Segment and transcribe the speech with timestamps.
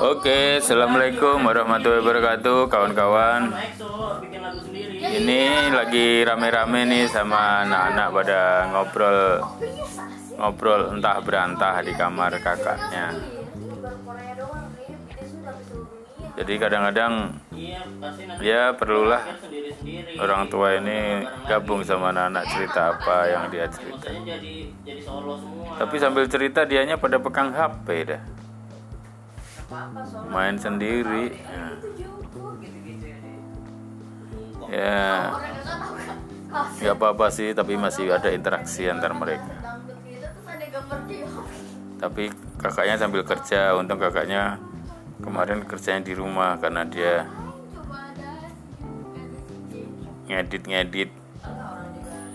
[0.00, 3.52] Oke, assalamualaikum warahmatullahi wabarakatuh, kawan-kawan.
[4.96, 8.40] Ini lagi rame-rame nih sama anak-anak pada
[8.72, 9.18] ngobrol
[10.40, 13.12] ngobrol entah berantah di kamar kakaknya.
[16.40, 17.36] Jadi kadang-kadang
[18.40, 19.20] ya perlulah
[20.16, 24.08] orang tua ini gabung sama anak-anak cerita apa yang dia cerita.
[25.76, 28.39] Tapi sambil cerita dianya pada pegang HP dah
[30.30, 31.34] main sendiri.
[34.70, 35.34] ya.
[36.50, 39.54] nggak apa-apa sih tapi masih ada interaksi antar mereka.
[42.00, 44.58] Tapi kakaknya sambil kerja untung kakaknya
[45.20, 47.28] kemarin kerjanya di rumah karena dia
[50.30, 51.10] ngedit-ngedit.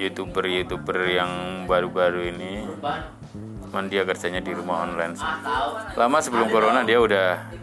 [0.00, 1.32] Youtuber-youtuber yang
[1.68, 2.64] baru-baru ini
[3.70, 5.14] cuman dia kerjanya di rumah online.
[5.94, 7.54] Lama sebelum corona dia udah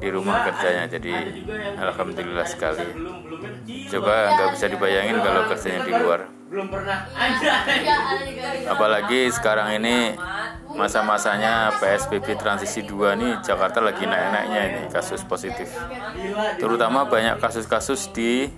[0.00, 1.12] di rumah kerjanya jadi
[1.76, 2.88] alhamdulillah sekali.
[3.92, 6.20] Coba nggak bisa dibayangin kalau kerjanya di luar.
[8.64, 10.16] Apalagi sekarang ini
[10.72, 15.68] masa-masanya PSBB transisi 2 nih Jakarta lagi naik-naiknya ini kasus positif.
[16.56, 18.48] Terutama banyak kasus-kasus di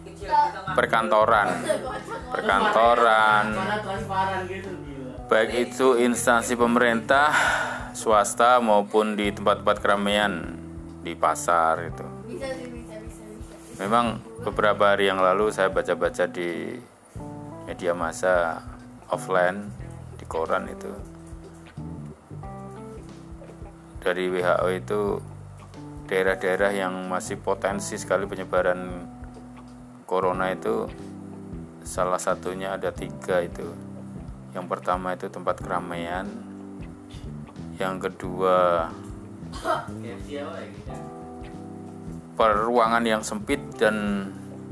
[0.79, 1.59] perkantoran.
[2.31, 3.47] Perkantoran
[5.25, 7.33] baik itu instansi pemerintah,
[7.97, 10.53] swasta maupun di tempat-tempat keramaian
[11.01, 12.07] di pasar itu.
[13.81, 16.77] Memang beberapa hari yang lalu saya baca-baca di
[17.65, 18.61] media massa
[19.09, 19.73] offline
[20.21, 20.93] di koran itu.
[24.05, 25.01] Dari WHO itu
[26.05, 29.09] daerah-daerah yang masih potensi sekali penyebaran
[30.05, 30.85] corona itu
[31.81, 33.84] salah satunya ada tiga itu
[34.55, 36.25] yang pertama itu tempat keramaian.
[37.75, 38.89] Yang kedua
[42.35, 44.27] peruangan yang sempit dan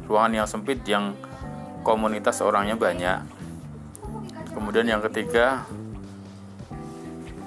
[0.06, 1.14] ruangan yang sempit yang
[1.82, 3.22] komunitas orangnya banyak.
[4.54, 5.66] Kemudian yang ketiga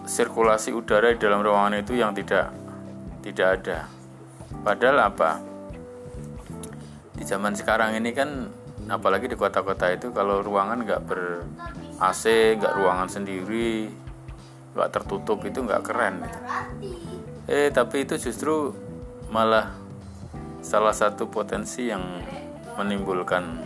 [0.05, 2.51] sirkulasi udara di dalam ruangan itu yang tidak
[3.23, 3.79] tidak ada.
[4.61, 5.39] Padahal apa?
[7.15, 8.51] Di zaman sekarang ini kan
[8.91, 11.41] apalagi di kota-kota itu kalau ruangan nggak ber
[11.99, 13.87] AC nggak ruangan sendiri
[14.75, 16.19] nggak tertutup itu nggak keren.
[16.19, 16.39] Gitu.
[17.45, 18.75] eh tapi itu justru
[19.31, 19.71] malah
[20.59, 22.03] salah satu potensi yang
[22.75, 23.63] menimbulkan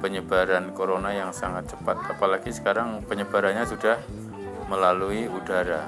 [0.00, 2.16] penyebaran corona yang sangat cepat.
[2.16, 4.00] Apalagi sekarang penyebarannya sudah
[4.72, 5.84] melalui udara.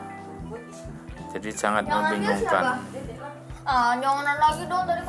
[1.33, 2.85] Jadi sangat membingungkan.
[3.69, 5.03] Ah lagi dong dari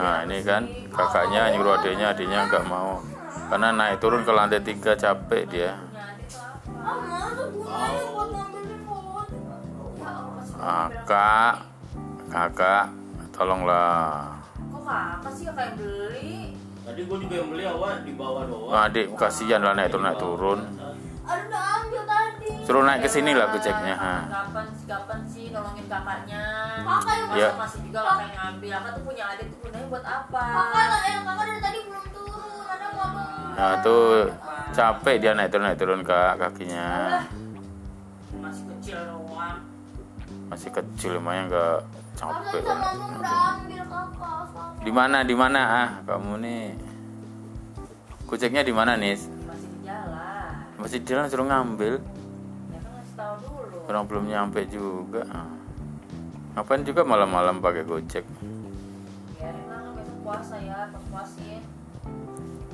[0.00, 3.04] Nah ini kan kakaknya nyuruh adiknya, adiknya nggak mau
[3.52, 5.76] karena naik turun ke lantai tiga capek dia.
[10.60, 11.64] Ah, kak,
[12.28, 12.92] kakak,
[13.32, 14.28] tolonglah.
[14.56, 16.32] Kok kakak sih kakak yang beli?
[16.84, 18.72] Tadi gue juga yang beli awal di bawah doang.
[18.72, 20.60] Nah, adik kasihan lah naik turun naik turun.
[22.70, 23.98] Suruh naik ke sini lah gojeknya.
[23.98, 24.14] Ha.
[24.30, 26.42] Kapan kapan sih nolongin kakaknya?
[26.86, 27.50] Kakak yang Ya.
[27.50, 28.70] Masa masih juga kakak yang ngambil.
[28.70, 30.42] Kakak tuh punya adik tuh gunanya buat apa?
[30.54, 32.62] kakak eh kakak dari tadi belum turun.
[32.70, 33.26] Ada ngomong.
[33.58, 34.06] Nah tuh
[34.70, 36.86] capek dia naik turun naik turun kak kakinya.
[38.38, 39.58] Masih kecil doang.
[40.46, 41.78] Masih kecil lumayan nggak
[42.14, 42.86] capek sama.
[44.78, 46.64] Di mana di mana ah kamu nih?
[48.30, 49.18] Gojeknya di mana nih?
[49.18, 50.50] Masih di jalan.
[50.78, 51.98] Masih di jalan suruh ngambil.
[53.90, 55.26] Orang belum nyampe juga.
[56.54, 58.22] Ngapain juga malam-malam pakai gojek?
[59.34, 61.58] Biarin lah besok puasa ya, puasin.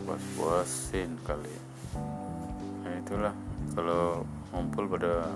[0.05, 1.57] Puas-puasin kali.
[2.85, 3.33] Nah itulah
[3.73, 5.33] kalau ngumpul pada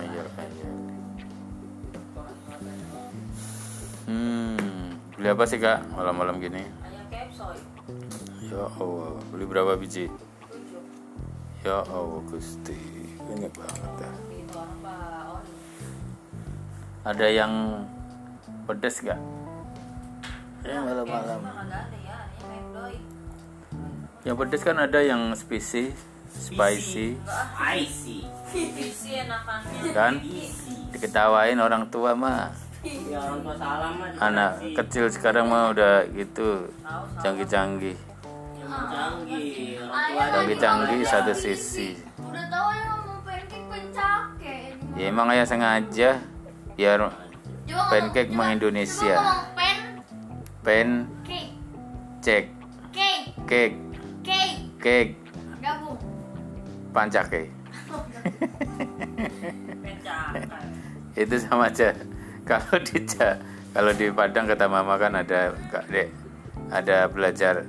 [0.00, 0.72] ayah ayah.
[4.08, 6.64] Hmm, beli apa sih kak malam-malam gini?
[8.40, 10.08] Ya Allah, beli berapa biji?
[11.60, 12.80] Ya Allah Gusti,
[13.20, 14.25] banyak banget dah.
[17.06, 17.86] Ada yang
[18.66, 19.14] pedes gak?
[20.66, 21.06] Ya ada ya.
[21.06, 21.98] Ini
[22.42, 22.98] kayak doi.
[24.26, 25.94] Yang pedes kan ada yang spicy,
[26.26, 28.26] spicy, Spicy.
[28.50, 29.94] Isi enakannya.
[29.94, 30.18] kan?
[30.90, 32.50] Diketawain orang tua mah.
[32.82, 34.10] Ya orang tua salah mah.
[34.18, 36.74] Anak kecil sekarang mah udah gitu,
[37.22, 37.94] canggih-canggih,
[38.66, 39.78] canggih.
[39.78, 42.02] Orang tua canggih-canggih satu sisi.
[42.18, 44.56] Udah tahu ya ngomong pancake pencake.
[44.98, 46.18] Ya emang ayah sengaja
[46.76, 49.16] ngomong- pancake coba- mah Indonesia.
[49.16, 49.46] Coba ngomong
[50.62, 50.88] pen.
[52.20, 52.44] Cek
[52.92, 53.32] cake.
[53.46, 53.76] cake.
[54.22, 54.58] Cake.
[54.82, 55.12] Cake.
[56.92, 57.50] Pancake.
[61.16, 61.94] Itu sama aja.
[62.46, 62.98] Kalau di
[63.72, 66.08] kalau di Padang kata mama kan ada Kak Dek
[66.70, 67.62] ada belajar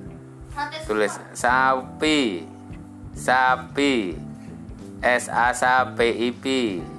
[0.85, 2.45] tulis sapi.
[3.13, 4.17] Sapi.
[4.97, 6.45] S A S A P I P.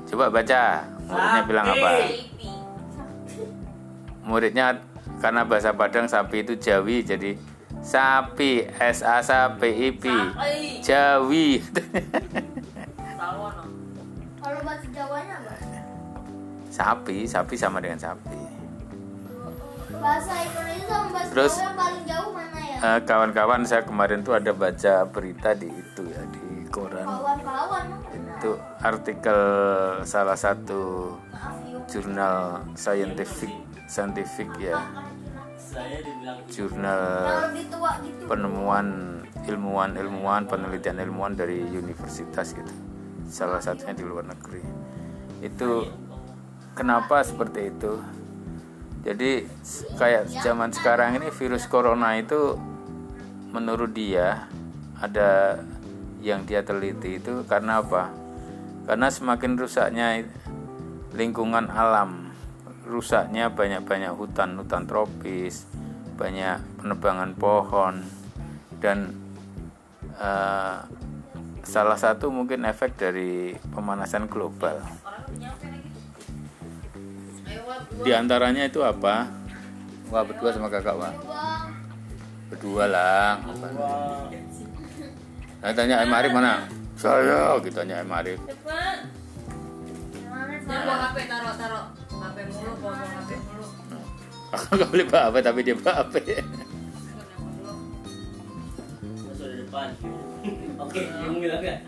[0.06, 1.90] Coba baca muridnya bilang apa
[4.28, 4.66] muridnya
[5.18, 7.34] karena bahasa Padang sapi itu Jawi jadi
[7.80, 10.04] sapi S A S A P I P.
[10.84, 11.62] Jawi.
[14.38, 15.54] Kalau bahasa Jawanya apa?
[16.78, 18.38] sapi sapi sama dengan sapi
[19.98, 21.52] Bahasa Indonesia sama bahasa Terus?
[21.58, 22.76] Jawa yang paling jauh mana ya?
[22.78, 27.97] Eh, kawan-kawan saya kemarin tuh ada baca berita di itu ya di koran Kawan-kawan
[28.38, 29.40] itu artikel
[30.06, 31.10] salah satu
[31.90, 33.50] jurnal scientific
[33.90, 34.78] scientific ya.
[36.46, 37.50] Jurnal
[38.30, 38.86] penemuan
[39.42, 42.72] ilmuwan-ilmuwan penelitian ilmuwan dari universitas gitu.
[43.26, 44.62] Salah satunya di luar negeri.
[45.42, 45.90] Itu
[46.78, 47.98] kenapa seperti itu?
[49.02, 49.46] Jadi
[49.98, 52.54] kayak zaman sekarang ini virus corona itu
[53.50, 54.46] menurut dia
[54.98, 55.62] ada
[56.18, 58.10] yang dia teliti itu karena apa
[58.88, 60.24] karena semakin rusaknya
[61.12, 62.32] lingkungan alam
[62.88, 65.68] rusaknya banyak-banyak hutan hutan tropis
[66.16, 68.00] banyak penebangan pohon
[68.80, 69.12] dan
[70.16, 70.80] eh,
[71.68, 74.80] salah satu mungkin efek dari pemanasan global.
[78.00, 79.28] Di antaranya itu apa?
[80.08, 81.12] Wah berdua sama kakak wah
[82.48, 83.36] berdua lah.
[85.60, 87.54] Nah, tanya Em Arif mana saya
[90.68, 91.84] bawa HP taruh taruh.
[92.18, 93.66] HP mulu bawa bawa HP mulu.
[94.48, 96.14] aku nggak boleh bawa HP tapi dia bawa HP
[99.68, 99.88] depan.
[100.82, 101.80] Oke, yang bilang gak?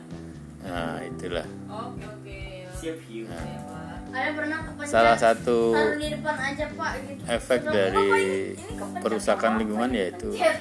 [0.60, 2.40] nah itulah Oke oke.
[2.76, 3.24] Siap hiu.
[3.24, 4.12] Pak.
[4.12, 7.22] Ada pernah kepencet salah satu taruh di depan aja pak gitu.
[7.24, 9.00] efek Terus, dari "Apa ini?
[9.00, 10.58] Perusakan apa?" lingkungan yaitu Pencet.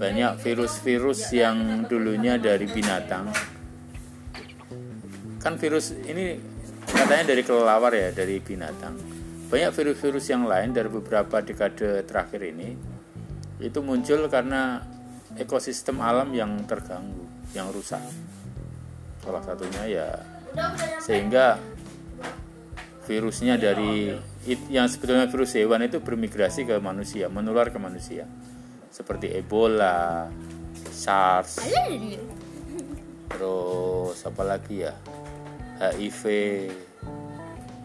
[0.00, 3.28] banyak virus-virus yang dulunya dari binatang
[5.46, 6.42] kan virus ini
[6.90, 8.98] katanya dari kelelawar ya dari binatang
[9.46, 12.74] banyak virus-virus yang lain dari beberapa dekade terakhir ini
[13.62, 14.82] itu muncul karena
[15.38, 18.02] ekosistem alam yang terganggu yang rusak
[19.22, 20.08] salah satunya ya
[20.98, 21.62] sehingga
[23.06, 24.18] virusnya dari
[24.66, 28.26] yang sebetulnya virus hewan itu bermigrasi ke manusia, menular ke manusia.
[28.90, 30.26] Seperti Ebola,
[30.90, 31.62] SARS,
[33.30, 34.94] terus apa lagi ya?
[35.76, 36.22] HIV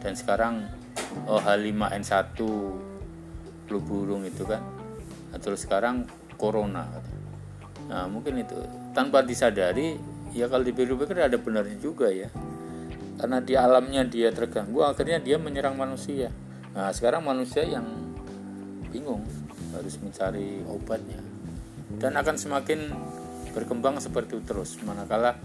[0.01, 0.53] dan sekarang
[1.27, 2.38] oh H5N1
[3.67, 4.63] flu burung itu kan.
[5.31, 6.88] Nah, terus sekarang corona.
[7.88, 8.55] Nah, mungkin itu
[8.91, 9.95] tanpa disadari
[10.31, 12.31] ya kalau dipikir-pikir ada benarnya juga ya.
[13.21, 16.33] Karena di alamnya dia terganggu akhirnya dia menyerang manusia.
[16.73, 17.85] Nah sekarang manusia yang
[18.89, 19.21] bingung
[19.75, 21.21] harus mencari obatnya.
[22.01, 22.89] Dan akan semakin
[23.53, 24.79] berkembang seperti itu terus.
[24.81, 25.38] Manakala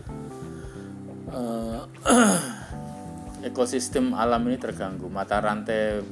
[1.33, 1.81] eh,
[3.49, 5.07] ekosistem alam ini terganggu.
[5.11, 6.03] Mata rantai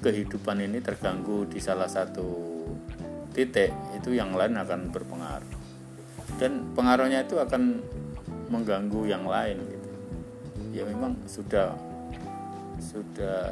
[0.00, 2.28] kehidupan ini terganggu di salah satu
[3.32, 3.72] titik.
[3.96, 5.52] Itu yang lain akan berpengaruh.
[6.36, 7.82] Dan pengaruhnya itu akan
[8.48, 9.90] mengganggu yang lain gitu.
[10.72, 11.74] Ya memang sudah
[12.78, 13.42] sudah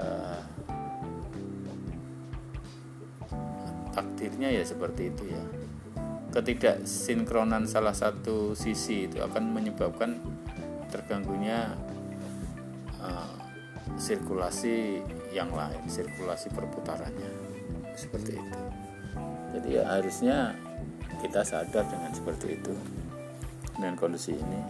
[3.96, 5.42] takdirnya ya seperti itu ya
[6.34, 10.18] ketidaksinkronan salah satu sisi itu akan menyebabkan
[10.90, 11.74] terganggunya
[13.02, 13.36] eh,
[13.96, 15.00] sirkulasi
[15.32, 17.30] yang lain sirkulasi perputarannya.
[17.96, 18.60] Seperti itu.
[19.56, 20.52] Jadi ya harusnya
[21.24, 22.74] kita sadar dengan seperti itu
[23.76, 24.60] dengan kondisi ini.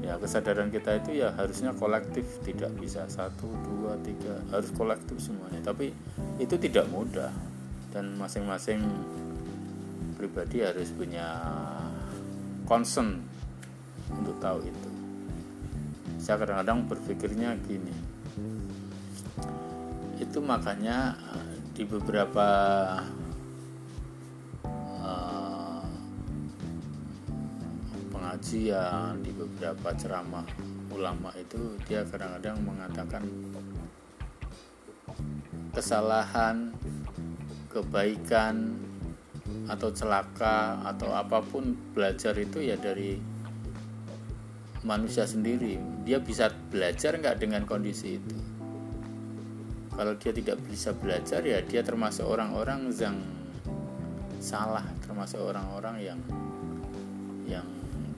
[0.00, 5.60] Ya kesadaran kita itu ya harusnya kolektif tidak bisa satu dua tiga harus kolektif semuanya.
[5.64, 5.92] Tapi
[6.36, 7.32] itu tidak mudah
[7.92, 8.80] dan masing-masing
[10.20, 11.40] pribadi harus punya
[12.68, 13.24] concern
[14.12, 14.90] untuk tahu itu.
[16.20, 17.96] Saya kadang-kadang berpikirnya gini.
[20.20, 22.48] Itu makanya eh, di beberapa
[25.00, 25.84] eh,
[28.12, 30.44] pengajian di beberapa ceramah
[30.92, 33.24] ulama itu dia kadang-kadang mengatakan
[35.72, 36.76] kesalahan
[37.72, 38.76] kebaikan
[39.70, 43.14] atau celaka atau apa pun belajar itu ya dari
[44.82, 45.78] manusia sendiri.
[46.02, 48.34] Dia bisa belajar nggak dengan kondisi itu?
[49.94, 53.16] Kalau dia tidak bisa belajar ya dia termasuk orang-orang yang
[54.40, 56.20] salah termasuk orang-orang yang
[57.46, 57.66] yang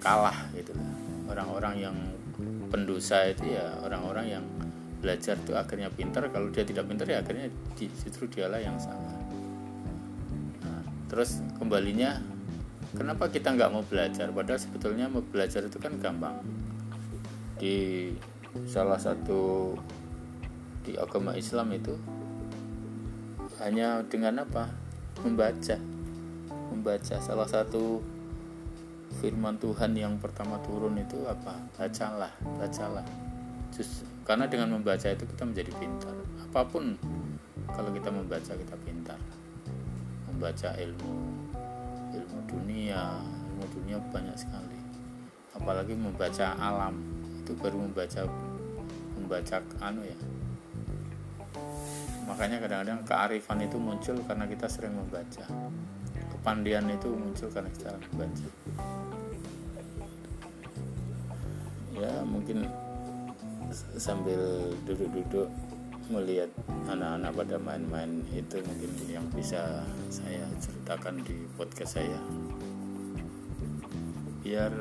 [0.01, 0.91] kalah gitu lah.
[1.29, 1.97] Orang-orang yang
[2.73, 4.45] pendosa itu ya orang-orang yang
[5.05, 6.33] belajar itu akhirnya pintar.
[6.33, 9.22] Kalau dia tidak pintar ya akhirnya justru dialah yang salah
[11.13, 12.25] terus kembalinya
[12.97, 14.33] kenapa kita nggak mau belajar?
[14.33, 16.41] Padahal sebetulnya mau belajar itu kan gampang.
[17.61, 18.09] Di
[18.65, 19.77] salah satu
[20.83, 21.93] di agama Islam itu
[23.61, 24.73] hanya dengan apa?
[25.21, 25.77] Membaca.
[26.73, 27.17] Membaca.
[27.21, 28.01] Salah satu
[29.21, 31.61] firman Tuhan yang pertama turun itu apa?
[31.77, 33.05] Bacalah bacalah.
[33.73, 36.17] Just, karena dengan membaca itu kita menjadi pintar.
[36.49, 36.97] Apa pun
[37.73, 39.21] kalau kita membaca kita pintar
[40.33, 41.13] membaca ilmu
[42.13, 44.79] ilmu dunia ilmu dunia banyak sekali.
[45.53, 46.97] Apalagi membaca alam
[47.45, 48.27] itu baru membaca
[49.15, 50.19] membaca anu ya.
[52.27, 55.45] Makanya kadang-kadang kearifan itu muncul karena kita sering membaca.
[56.33, 58.49] Kepandian itu muncul karena kita membaca.
[61.93, 62.67] Ya mungkin
[63.95, 65.49] sambil duduk-duduk
[66.11, 66.51] melihat
[66.91, 72.19] anak-anak pada main-main itu mungkin yang bisa saya ceritakan di podcast saya.
[74.43, 74.73] Biar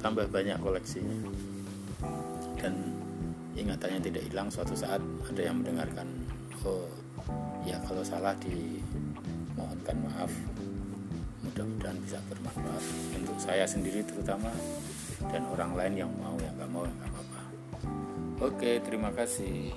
[0.00, 1.18] tambah banyak koleksinya.
[2.60, 3.00] Dan
[3.56, 6.06] ingatannya tidak hilang suatu saat ada yang mendengarkan
[6.64, 6.88] oh
[7.64, 10.32] ya kalau salah dimohonkan maaf
[11.44, 12.84] mudah-mudahan bisa bermanfaat
[13.16, 14.52] untuk saya sendiri terutama
[15.28, 17.42] dan orang lain yang mau yang nggak mau nggak apa-apa.
[18.40, 19.72] Oke terima kasih